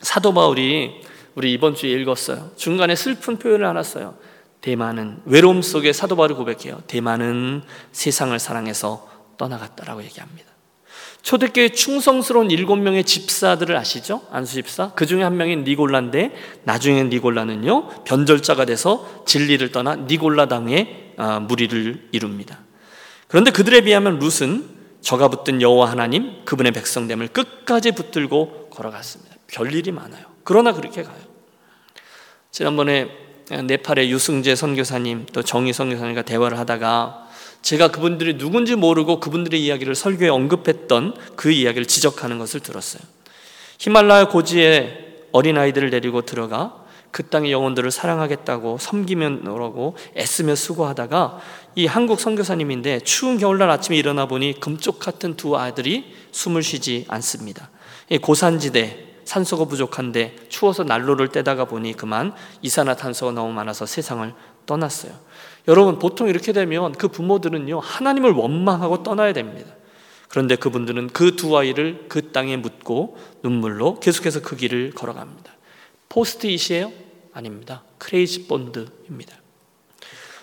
[0.00, 1.02] 사도 바울이
[1.36, 2.50] 우리 이번 주에 읽었어요.
[2.56, 4.16] 중간에 슬픈 표현을 하나 써요.
[4.66, 6.82] 데마는 외로움 속에 사도 바울이 고백해요.
[6.88, 10.44] 데마는 세상을 사랑해서 떠나갔다라고 얘기합니다.
[11.22, 14.22] 초대교회 충성스러운 일곱 명의 집사들을 아시죠?
[14.32, 14.90] 안수 집사.
[14.94, 22.08] 그 중에 한 명인 니골라인데 나중에 니골라는요 변절자가 돼서 진리를 떠나 니골라 당의 아, 무리를
[22.10, 22.58] 이룹니다.
[23.28, 24.68] 그런데 그들에 비하면 룻은
[25.00, 29.36] 저가 붙든 여호와 하나님 그분의 백성됨을 끝까지 붙들고 걸어갔습니다.
[29.46, 30.24] 별일이 많아요.
[30.42, 31.20] 그러나 그렇게 가요.
[32.50, 37.28] 지난번에 네팔의 유승재 선교사님 또 정희 선교사님과 대화를 하다가
[37.62, 43.02] 제가 그분들이 누군지 모르고 그분들의 이야기를 설교에 언급했던 그 이야기를 지적하는 것을 들었어요.
[43.78, 51.38] 히말라야 고지에 어린 아이들을 데리고 들어가 그 땅의 영혼들을 사랑하겠다고 섬기면라고 애쓰며 수고하다가
[51.76, 57.70] 이 한국 선교사님인데 추운 겨울날 아침에 일어나 보니 금쪽 같은 두 아들이 숨을 쉬지 않습니다.
[58.20, 64.32] 고산지대 산소가 부족한데 추워서 난로를 떼다가 보니 그만 이산화탄소가 너무 많아서 세상을
[64.64, 65.12] 떠났어요.
[65.68, 69.74] 여러분 보통 이렇게 되면 그 부모들은요 하나님을 원망하고 떠나야 됩니다.
[70.28, 75.52] 그런데 그분들은 그 두 아이를 그 땅에 묻고 눈물로 계속해서 그 길을 걸어갑니다.
[76.08, 76.92] 포스트잇이에요?
[77.32, 77.82] 아닙니다.
[77.98, 79.36] 크레이지 본드입니다.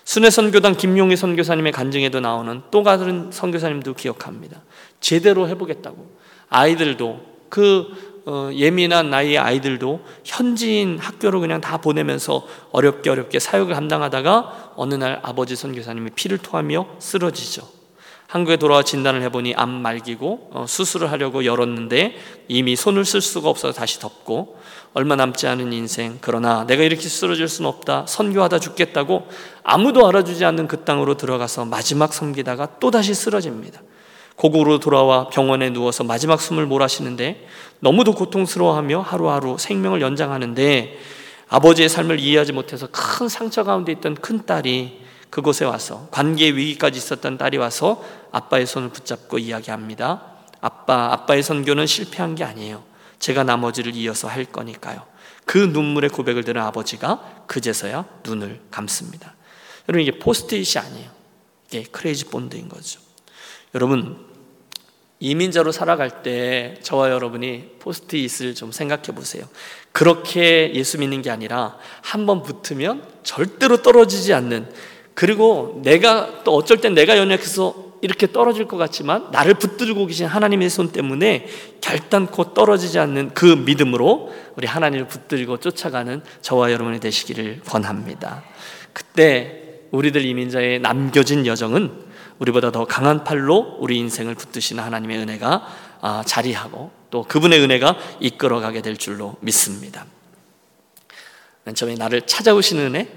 [0.04, 4.62] 순회 선교당 김용희 선교사님의 간증에도 나오는 또 다른 선교사님도 기억합니다.
[5.00, 6.12] 제대로 해보겠다고
[6.50, 8.13] 아이들도 그 어,
[8.54, 15.56] 예민한 나이의 아이들도 현지인 학교로 그냥 다 보내면서 어렵게 어렵게 사역을 감당하다가 어느 날 아버지
[15.56, 17.68] 선교사님이 피를 토하며 쓰러지죠.
[18.28, 22.16] 한국에 돌아와 진단을 해보니 암 말기고 어, 수술을 하려고 열었는데
[22.48, 24.58] 이미 손을 쓸 수가 없어서 다시 덮고
[24.94, 29.28] 얼마 남지 않은 인생 그러나 내가 이렇게 쓰러질 수는 없다 선교하다 죽겠다고
[29.62, 33.82] 아무도 알아주지 않는 그 땅으로 들어가서 마지막 섬기다가 또 다시 쓰러집니다.
[34.36, 37.48] 고국으로 돌아와 병원에 누워서 마지막 숨을 몰아쉬는데
[37.80, 41.00] 너무도 고통스러워하며 하루하루 생명을 연장하는데
[41.50, 47.38] 아버지의 삶을 이해하지 못해서 큰 상처 가운데 있던 큰 딸이 그곳에 와서 관계 위기까지 있었던
[47.38, 50.22] 딸이 와서 아빠의 손을 붙잡고 이야기합니다.
[50.62, 52.84] 아빠, 아빠의 선교는 실패한 게 아니에요.
[53.20, 55.04] 제가 나머지를 이어서 할 거니까요.
[55.46, 59.36] 그 눈물의 고백을 들은 아버지가 그제서야 눈을 감습니다.
[59.90, 61.10] 여러분 이게 포스트잇이 아니에요.
[61.68, 63.00] 이게 크레이지 본드인 거죠.
[63.76, 64.18] 여러분
[65.20, 69.46] 이민자로 살아갈 때 저와 여러분이 포스트잇을 좀 생각해 보세요.
[69.94, 74.70] 그렇게 예수 믿는 게 아니라 한 번 붙으면 절대로 떨어지지 않는
[75.14, 80.70] 그리고 내가 또 어쩔 땐 내가 연약해서 이렇게 떨어질 것 같지만 나를 붙들고 계신 하나님의
[80.70, 81.48] 손 때문에
[81.80, 88.44] 결단코 떨어지지 않는 그 믿음으로 우리 하나님을 붙들고 쫓아가는 저와 여러분이 되시기를 권합니다.
[88.92, 92.03] 그때 우리들 이민자의 남겨진 여정은
[92.40, 95.68] 우리보다 더 강한 팔로 우리 인생을 붙드시는 하나님의 은혜가
[96.02, 100.06] 아, 자리하고 또 그분의 은혜가 이끌어가게 될 줄로 믿습니다.
[101.64, 103.08] 맨 처음에 나를 찾아오시는 은혜,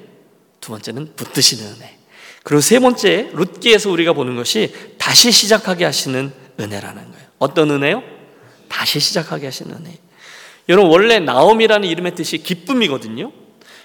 [0.60, 1.98] 두 번째는 붙드시는 은혜.
[2.44, 7.26] 그리고 세 번째 룻기에서 우리가 보는 것이 다시 시작하게 하시는 은혜라는 거예요.
[7.38, 8.02] 어떤 은혜요?
[8.68, 9.98] 다시 시작하게 하시는 은혜.
[10.68, 13.32] 여러분 원래 나옴이라는 이름의 뜻이 기쁨이거든요.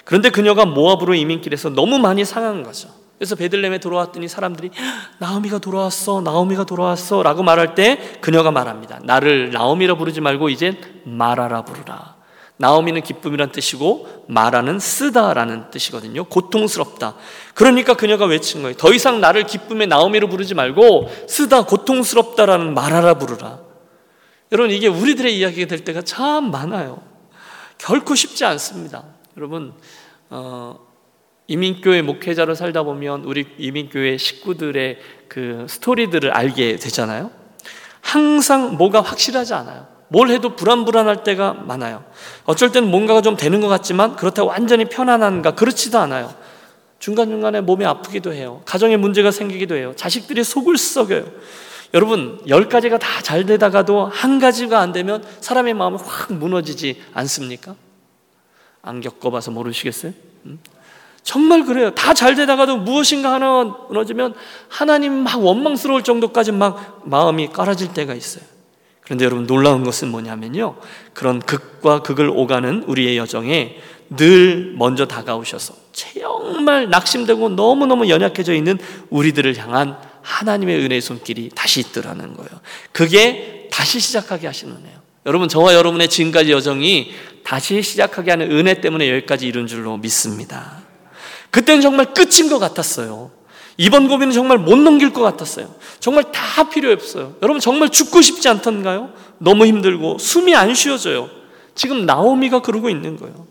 [0.03, 2.89] 그런데 그녀가 모압으로 이민길에서 너무 많이 상한 거죠.
[3.21, 4.71] 그래서 베들렘에 돌아왔더니 사람들이
[5.19, 8.99] 나오미가 돌아왔어, 나오미가 돌아왔어 라고 말할 때 그녀가 말합니다.
[9.03, 12.15] 나를 나오미라 부르지 말고 이제 마라라 부르라.
[12.57, 16.23] 나오미는 기쁨이란 뜻이고 마라는 쓰다라는 뜻이거든요.
[16.23, 17.13] 고통스럽다.
[17.53, 18.75] 그러니까 그녀가 외친 거예요.
[18.75, 23.59] 더 이상 나를 기쁨의 나오미로 부르지 말고 쓰다 고통스럽다라는 마라라 부르라.
[24.51, 26.99] 여러분 이게 우리들의 이야기가 될 때가 참 많아요.
[27.77, 29.03] 결코 쉽지 않습니다.
[29.37, 29.75] 여러분
[30.31, 30.90] 어,
[31.51, 37.29] 이민교회 목회자로 살다 보면 우리 이민교회 식구들의 그 스토리들을 알게 되잖아요.
[37.99, 39.85] 항상 뭐가 확실하지 않아요.
[40.07, 42.05] 뭘 해도 불안불안할 때가 많아요.
[42.45, 46.33] 어쩔 때는 뭔가가 좀 되는 것 같지만 그렇다고 완전히 편안한가 그렇지도 않아요.
[46.99, 48.61] 중간중간에 몸이 아프기도 해요.
[48.63, 49.91] 가정에 문제가 생기기도 해요.
[49.97, 51.25] 자식들이 속을 썩여요.
[51.93, 57.75] 여러분, 열 가지가 다 잘 되다가도 한 가지가 안 되면 사람의 마음이 확 무너지지 않습니까?
[58.81, 60.13] 안 겪어봐서 모르시겠어요?
[60.45, 60.59] 음?
[61.23, 61.91] 정말 그래요.
[61.91, 64.33] 다 잘 되다가도 무엇인가 하나 무너지면
[64.67, 68.43] 하나님 막 원망스러울 정도까지 막 마음이 깔아질 때가 있어요.
[69.01, 70.75] 그런데 여러분 놀라운 것은 뭐냐면요.
[71.13, 73.77] 그런 극과 극을 오가는 우리의 여정에
[74.15, 78.77] 늘 먼저 다가오셔서 정말 낙심되고 너무너무 연약해져 있는
[79.09, 82.49] 우리들을 향한 하나님의 은혜의 손길이 다시 있더라는 거예요.
[82.91, 84.99] 그게 다시 시작하게 하시는 은혜예요.
[85.25, 87.11] 여러분 저와 여러분의 지금까지 여정이
[87.43, 90.90] 다시 시작하게 하는 은혜 때문에 여기까지 이룬 줄로 믿습니다.
[91.51, 93.31] 그때는 정말 끝인 것 같았어요.
[93.77, 95.73] 이번 고비는 정말 못 넘길 것 같았어요.
[95.99, 97.35] 정말 다 필요 없어요.
[97.41, 99.09] 여러분 정말 죽고 싶지 않던가요?
[99.37, 101.29] 너무 힘들고 숨이 안 쉬어져요.
[101.75, 103.47] 지금 나오미가 그러고 있는 거예요.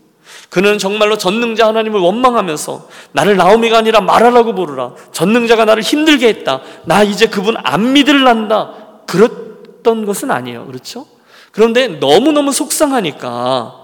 [0.49, 4.93] 그는 정말로 전능자 하나님을 원망하면서 나를 나오미가 아니라 말하라고 부르라.
[5.11, 6.61] 전능자가 나를 힘들게 했다.
[6.85, 9.03] 나 이제 그분 안 믿을란다.
[9.07, 10.65] 그랬던 것은 아니에요.
[10.65, 11.05] 그렇죠?
[11.51, 13.80] 그런데 너무너무 속상하니까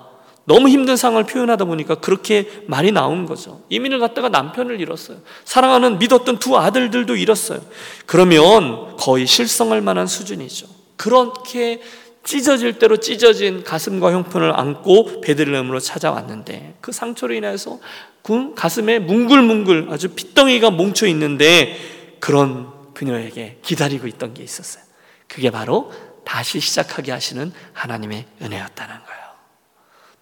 [0.48, 3.64] 너무 힘든 상황을 표현하다 보니까 그렇게 말이 나온 거죠.
[3.68, 5.18] 이민을 갔다가 남편을 잃었어요.
[5.44, 7.60] 사랑하는 믿었던 두 아들들도 잃었어요.
[8.06, 10.68] 그러면 거의 실성할 만한 수준이죠.
[10.96, 11.82] 그렇게
[12.24, 17.80] 찢어질 대로 찢어진 가슴과 형편을 안고 베들레헴으로 찾아왔는데 그 상처로 인해서
[18.22, 21.78] 그 가슴에 뭉글뭉글 아주 핏덩이가 뭉쳐 있는데
[22.22, 24.82] 그런 그녀에게 기다리고 있던 게 있었어요.
[25.28, 25.92] 그게 바로
[26.24, 29.27] 다시 시작하게 하시는 하나님의 은혜였다는 거예요.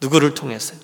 [0.01, 0.79] 누구를 통해서요?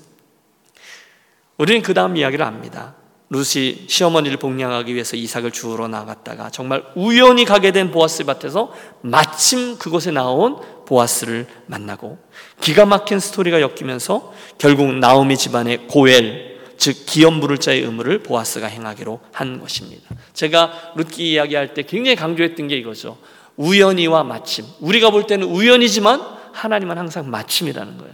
[1.57, 2.95] 우리는 그 다음 이야기를 압니다.
[3.29, 10.11] 루시 시어머니를 복양하기 위해서 이삭을 주우러 나갔다가 정말 우연히 가게 된 보아스 밭에서 마침 그곳에
[10.11, 12.17] 나온 보아스를 만나고
[12.59, 19.21] 기가 막힌 스토리가 엮이면서 결국 나오미 집안의 고엘 즉 기업 물을 자의 의무를 보아스가 행하기로
[19.31, 20.09] 한 것입니다.
[20.33, 23.17] 제가 룻기 이야기할 때 굉장히 강조했던 게 이거죠.
[23.55, 24.65] 우연히와 마침.
[24.79, 26.21] 우리가 볼 때는 우연이지만
[26.53, 28.13] 하나님은 항상 마침이라는 거예요.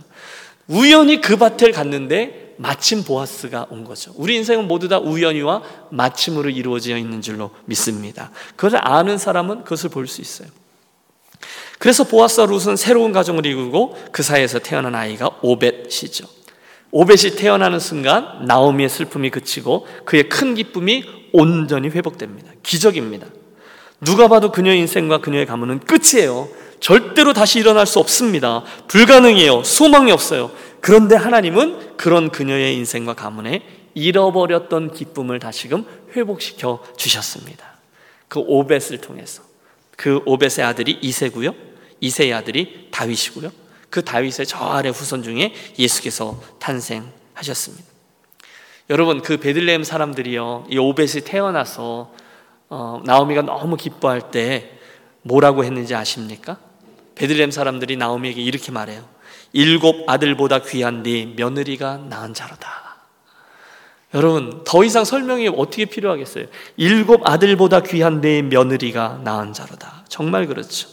[0.68, 4.12] 우연히 그 밭을 갔는데 마침 보아스가 온 거죠.
[4.16, 8.32] 우리 인생은 모두 다 우연히와 마침으로 이루어져 있는 줄로 믿습니다.
[8.56, 10.50] 그것을 아는 사람은 그것을 볼 수 있어요.
[11.80, 16.26] 그래서 보아스와 룻은 새로운 가정을 이루고 그 사이에서 태어난 아이가 오벳이죠.
[16.90, 21.04] 오벳이 태어나는 순간 나오미의 슬픔이 그치고 그의 큰 기쁨이
[21.34, 22.52] 온전히 회복됩니다.
[22.64, 23.28] 기적입니다.
[24.02, 26.50] 누가 봐도 그녀의 인생과 그녀의 가문은 끝이에요.
[26.80, 28.64] 절대로 다시 일어날 수 없습니다.
[28.88, 29.64] 불가능해요.
[29.64, 30.52] 소망이 없어요.
[30.82, 33.64] 그런데 하나님은 그런 그녀의 인생과 가문에
[33.94, 35.86] 잃어버렸던 기쁨을 다시금
[36.16, 37.78] 회복시켜 주셨습니다.
[38.28, 39.42] 그 오벳을 통해서
[39.96, 41.56] 그 오벳의 아들이 이세고요.
[42.00, 43.52] 이세의 아들이 다윗이고요.
[43.90, 47.86] 그 다윗의 저 아래 후손 중에 예수께서 탄생하셨습니다.
[48.90, 52.14] 여러분 그 베들레헴 사람들이요 이 오벳이 태어나서
[52.70, 54.78] 어, 나오미가 너무 기뻐할 때
[55.24, 56.58] 뭐라고 했는지 아십니까?
[57.18, 59.04] 베들레헴 사람들이 나오미에게 이렇게 말해요.
[59.54, 62.88] 일곱 아들보다 귀한 네 며느리가 낳은 자로다.
[64.14, 66.46] 여러분 더 이상 설명이 어떻게 필요하겠어요?
[66.78, 70.06] 일곱 아들보다 귀한 내 며느리가 낳은 자로다.
[70.08, 70.88] 정말 그렇죠.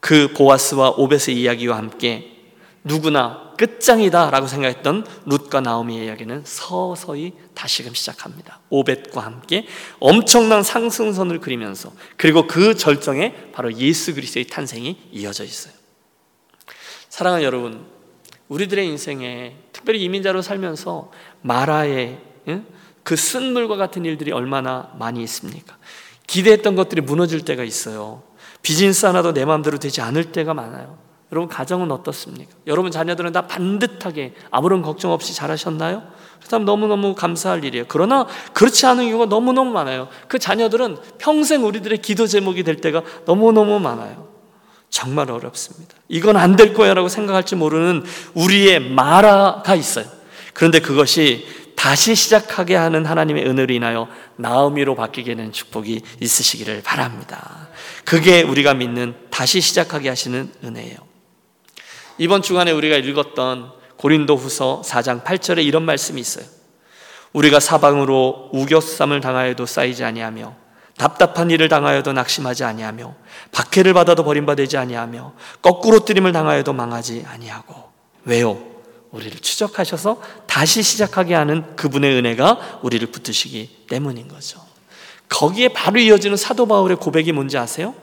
[0.00, 2.36] 그 보아스와 오벳의 이야기와 함께
[2.82, 8.60] 누구나 끝장이다 라고 생각했던 룻과 나오미의 이야기는 서서히 다시금 시작합니다.
[8.70, 9.66] 오벳과 함께
[9.98, 15.74] 엄청난 상승선을 그리면서 그리고 그 절정에 바로 예수 그리스도의 탄생이 이어져 있어요.
[17.10, 17.84] 사랑하는 여러분,
[18.48, 21.10] 우리들의 인생에 특별히 이민자로 살면서
[21.42, 22.18] 마라의
[23.02, 25.76] 그 쓴물과 같은 일들이 얼마나 많이 있습니까?
[26.26, 28.22] 기대했던 것들이 무너질 때가 있어요.
[28.62, 31.09] 비즈니스 하나도 내 마음대로 되지 않을 때가 많아요.
[31.32, 32.50] 여러분 가정은 어떻습니까?
[32.66, 36.02] 여러분 자녀들은 다 반듯하게 아무런 걱정 없이 잘하셨나요?
[36.38, 37.84] 그렇다면 너무너무 감사할 일이에요.
[37.88, 40.08] 그러나 그렇지 않은 경우가 너무너무 많아요.
[40.26, 44.28] 그 자녀들은 평생 우리들의 기도 제목이 될 때가 너무너무 많아요.
[44.88, 45.94] 정말 어렵습니다.
[46.08, 48.02] 이건 안 될 거야 라고 생각할지 모르는
[48.34, 50.06] 우리의 마라가 있어요.
[50.52, 57.68] 그런데 그것이 다시 시작하게 하는 하나님의 은혜로 인하여 나음이로 바뀌게 되는 축복이 있으시기를 바랍니다.
[58.04, 61.09] 그게 우리가 믿는 다시 시작하게 하시는 은혜예요.
[62.20, 66.44] 이번 주간에 우리가 읽었던 고린도 후서 4장 8절에 이런 말씀이 있어요.
[67.32, 70.54] 우리가 사방으로 우겨쌈을 당하여도 쌓이지 아니하며
[70.98, 73.14] 답답한 일을 당하여도 낙심하지 아니하며
[73.52, 77.90] 박해를 받아도 버림받지 아니하며 거꾸로 뜨림을 당하여도 망하지 아니하고
[78.26, 78.62] 왜요?
[79.12, 84.60] 우리를 추적하셔서 다시 시작하게 하는 그분의 은혜가 우리를 붙드시기 때문인 거죠.
[85.30, 87.94] 거기에 바로 이어지는 사도 바울의 고백이 뭔지 아세요?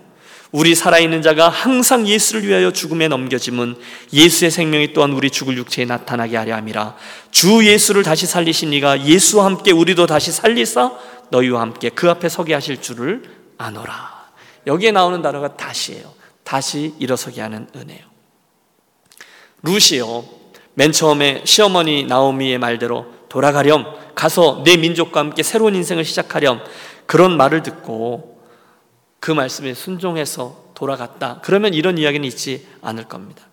[0.51, 3.75] 우리 살아있는 자가 항상 예수를 위하여 죽음에 넘겨짐은
[4.13, 6.95] 예수의 생명이 또한 우리 죽을 육체에 나타나게 하려 함이라.
[7.31, 10.93] 주 예수를 다시 살리신 이가 예수와 함께 우리도 다시 살리사
[11.29, 13.23] 너희와 함께 그 앞에 서게 하실 줄을
[13.57, 14.27] 아노라.
[14.67, 16.13] 여기에 나오는 단어가 다시예요.
[16.43, 17.99] 다시 일어서게 하는 은혜요.
[19.63, 20.23] 루시요
[20.75, 26.61] 맨 처음에 시어머니 나오미의 말대로 돌아가렴 가서 내 민족과 함께 새로운 인생을 시작하렴
[27.05, 28.36] 그런 말을 듣고
[29.19, 31.41] 그 말씀에 순종해서 돌아갔다.
[31.43, 33.43] 그러면 이런 이야기는 있지 않을 겁니다.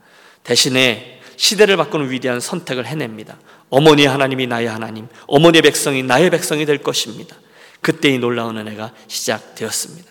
[0.42, 3.38] 대신에 시대를 바꾸는 위대한 선택을 해냅니다.
[3.70, 7.36] 어머니 하나님이 나의 하나님, 어머니의 백성이 나의 백성이 될 것입니다.
[7.80, 10.10] 그때 이 놀라운 은혜가 시작되었습니다.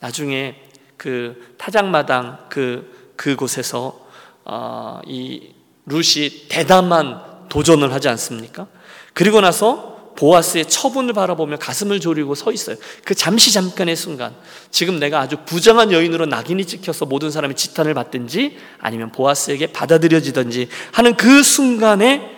[0.00, 0.62] 나중에
[0.96, 4.06] 그 타작마당 그 그곳에서
[4.44, 5.54] 어, 이
[5.86, 8.66] 룻이 대담한 도전을 하지 않습니까?
[9.12, 12.76] 그리고 나서 보아스의 처분을 바라보며 가슴을 졸이고 서 있어요.
[13.04, 14.34] 그 잠시 잠깐의 순간,
[14.70, 21.16] 지금 내가 아주 부정한 여인으로 낙인이 찍혀서 모든 사람이 지탄을 받든지 아니면 보아스에게 받아들여지든지 하는
[21.16, 22.30] 그 순간에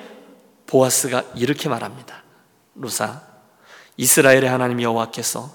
[0.67, 2.23] 보아스가 이렇게 말합니다.
[2.75, 3.23] 루사,
[3.97, 5.51] 이스라엘의 하나님 여호와께서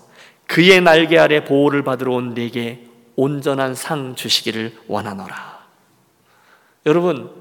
[0.47, 5.62] 그의 날개 아래 보호를 받으러 온 내게 온전한 상 주시기를 원하노라.
[6.86, 7.40] 여러분,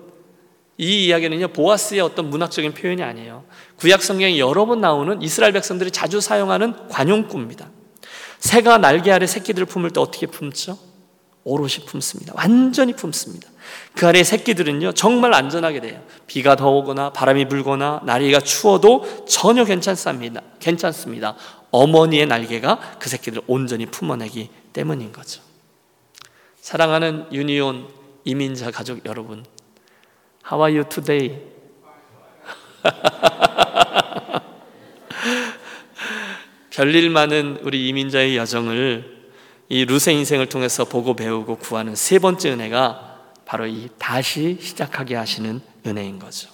[0.80, 3.44] 이 이야기는요, 보아스의 어떤 문학적인 표현이 아니에요.
[3.76, 7.68] 구약 성경에 여러 번 나오는 이스라엘 백성들이 자주 사용하는 관용구입니다.
[8.38, 10.78] 새가 날개 아래 새끼들을 품을 때 어떻게 품죠?
[11.44, 12.32] 오롯이 품습니다.
[12.34, 13.46] 완전히 품습니다.
[13.94, 16.02] 그 아래 새끼들은요, 정말 안전하게 돼요.
[16.26, 20.40] 비가 더 오거나 바람이 불거나 날이가 추워도 전혀 괜찮습니다.
[20.60, 21.36] 괜찮습니다.
[21.72, 25.42] 어머니의 날개가 그 새끼들을 온전히 품어내기 때문인 거죠.
[26.62, 27.86] 사랑하는 유니온
[28.24, 29.44] 이민자 가족 여러분,
[30.44, 31.38] How are you today?
[36.70, 39.20] 별일 많은 우리 이민자의 여정을
[39.68, 45.60] 이 루세 인생을 통해서 보고 배우고 구하는 세 번째 은혜가 바로 이 다시 시작하게 하시는
[45.86, 46.48] 은혜인 거죠.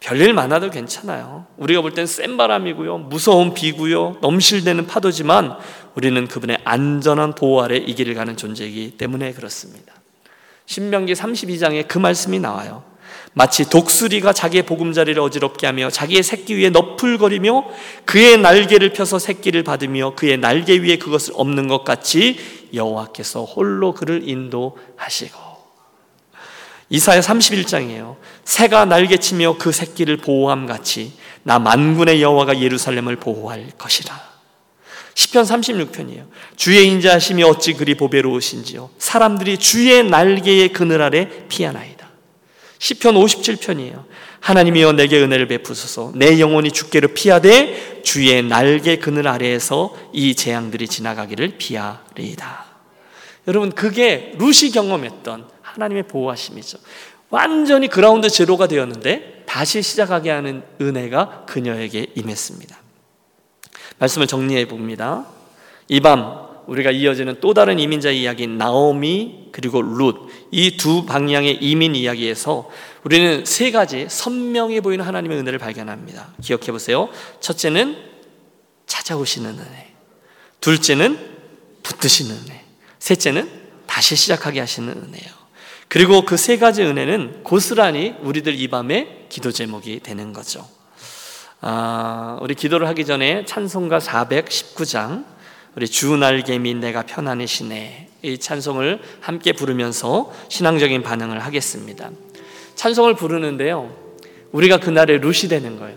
[0.00, 1.46] 별일 많아도 괜찮아요.
[1.56, 2.98] 우리가 볼 땐 센 바람이고요.
[2.98, 4.18] 무서운 비고요.
[4.20, 5.56] 넘실대는 파도지만
[5.94, 9.94] 우리는 그분의 안전한 보호 아래 이 길을 가는 존재이기 때문에 그렇습니다.
[10.66, 12.82] 신명기 32장에 그 말씀이 나와요.
[13.34, 17.64] 마치 독수리가 자기의 보금자리를 어지럽게 하며 자기의 새끼 위에 너풀거리며
[18.04, 22.38] 그의 날개를 펴서 새끼를 받으며 그의 날개 위에 그것을 없는 것 같이
[22.72, 25.54] 여호와께서 홀로 그를 인도하시고
[26.90, 28.16] 이사야 31장이에요.
[28.44, 31.12] 새가 날개치며 그 새끼를 보호함 같이
[31.42, 34.34] 나 만군의 여호와가 예루살렘을 보호할 것이라.
[35.14, 36.26] 시편 36편이에요.
[36.56, 38.90] 주의 인자하심이 어찌 그리 보배로우신지요.
[38.98, 41.93] 사람들이 주의 날개의 그늘 아래 피하나이
[42.84, 44.04] 시편 57편이에요.
[44.40, 51.56] 하나님이여 내게 은혜를 베푸소서 내 영혼이 주께로 피하되 주의 날개 그늘 아래에서 이 재앙들이 지나가기를
[51.56, 52.66] 피하리이다.
[53.48, 56.76] 여러분 그게 루시 경험했던 하나님의 보호하심이죠.
[57.30, 62.76] 완전히 그라운드 제로가 되었는데 다시 시작하게 하는 은혜가 그녀에게 임했습니다.
[63.98, 65.24] 말씀을 정리해 봅니다.
[65.88, 71.94] 이 밤 우리가 이어지는 또 다른 이민자 이야기인 나오미 그리고 룻 이 두 방향의 이민
[71.96, 72.70] 이야기에서
[73.02, 76.28] 우리는 세 가지 선명해 보이는 하나님의 은혜를 발견합니다.
[76.42, 77.08] 기억해 보세요.
[77.40, 77.96] 첫째는
[78.86, 79.94] 찾아오시는 은혜.
[80.60, 81.18] 둘째는
[81.82, 82.64] 붙드시는 은혜.
[82.98, 83.50] 셋째는
[83.86, 85.44] 다시 시작하게 하시는 은혜요.
[85.88, 90.66] 그리고 그 세 가지 은혜는 고스란히 우리들 이 밤의 기도 제목이 되는 거죠.
[91.60, 95.24] 아, 우리 기도를 하기 전에 찬송가 419장
[95.76, 102.10] 우리 주 날개미 내가 편안해시네 이 찬송을 함께 부르면서 신앙적인 반응을 하겠습니다.
[102.74, 103.94] 찬송을 부르는데요.
[104.52, 105.96] 우리가 그날의 룻이 되는 거예요.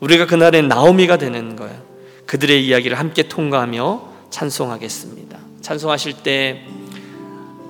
[0.00, 1.80] 우리가 그날의 나오미가 되는 거예요.
[2.26, 5.38] 그들의 이야기를 함께 통과하며 찬송하겠습니다.
[5.60, 6.64] 찬송하실 때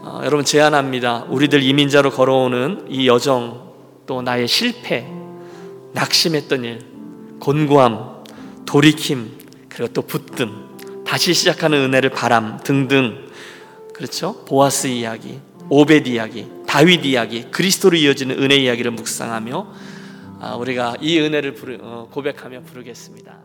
[0.03, 1.27] 어, 여러분 제안합니다.
[1.29, 3.69] 우리들 이민자로 걸어오는 이 여정
[4.07, 5.07] 또 나의 실패,
[5.93, 6.81] 낙심했던 일,
[7.41, 8.25] 곤고함,
[8.65, 9.39] 돌이킴
[9.69, 10.68] 그리고 또 붙듦
[11.09, 13.31] 다시 시작하는 은혜를 바람 등등
[13.95, 14.45] 그렇죠?
[14.45, 15.41] 보아스 이야기,
[15.71, 19.73] 오벳 이야기, 다윗 이야기, 그리스도로 이어지는 은혜 이야기를 묵상하며
[20.41, 23.39] 아, 우리가 이 은혜를 어, 고백하며 부르겠습니다.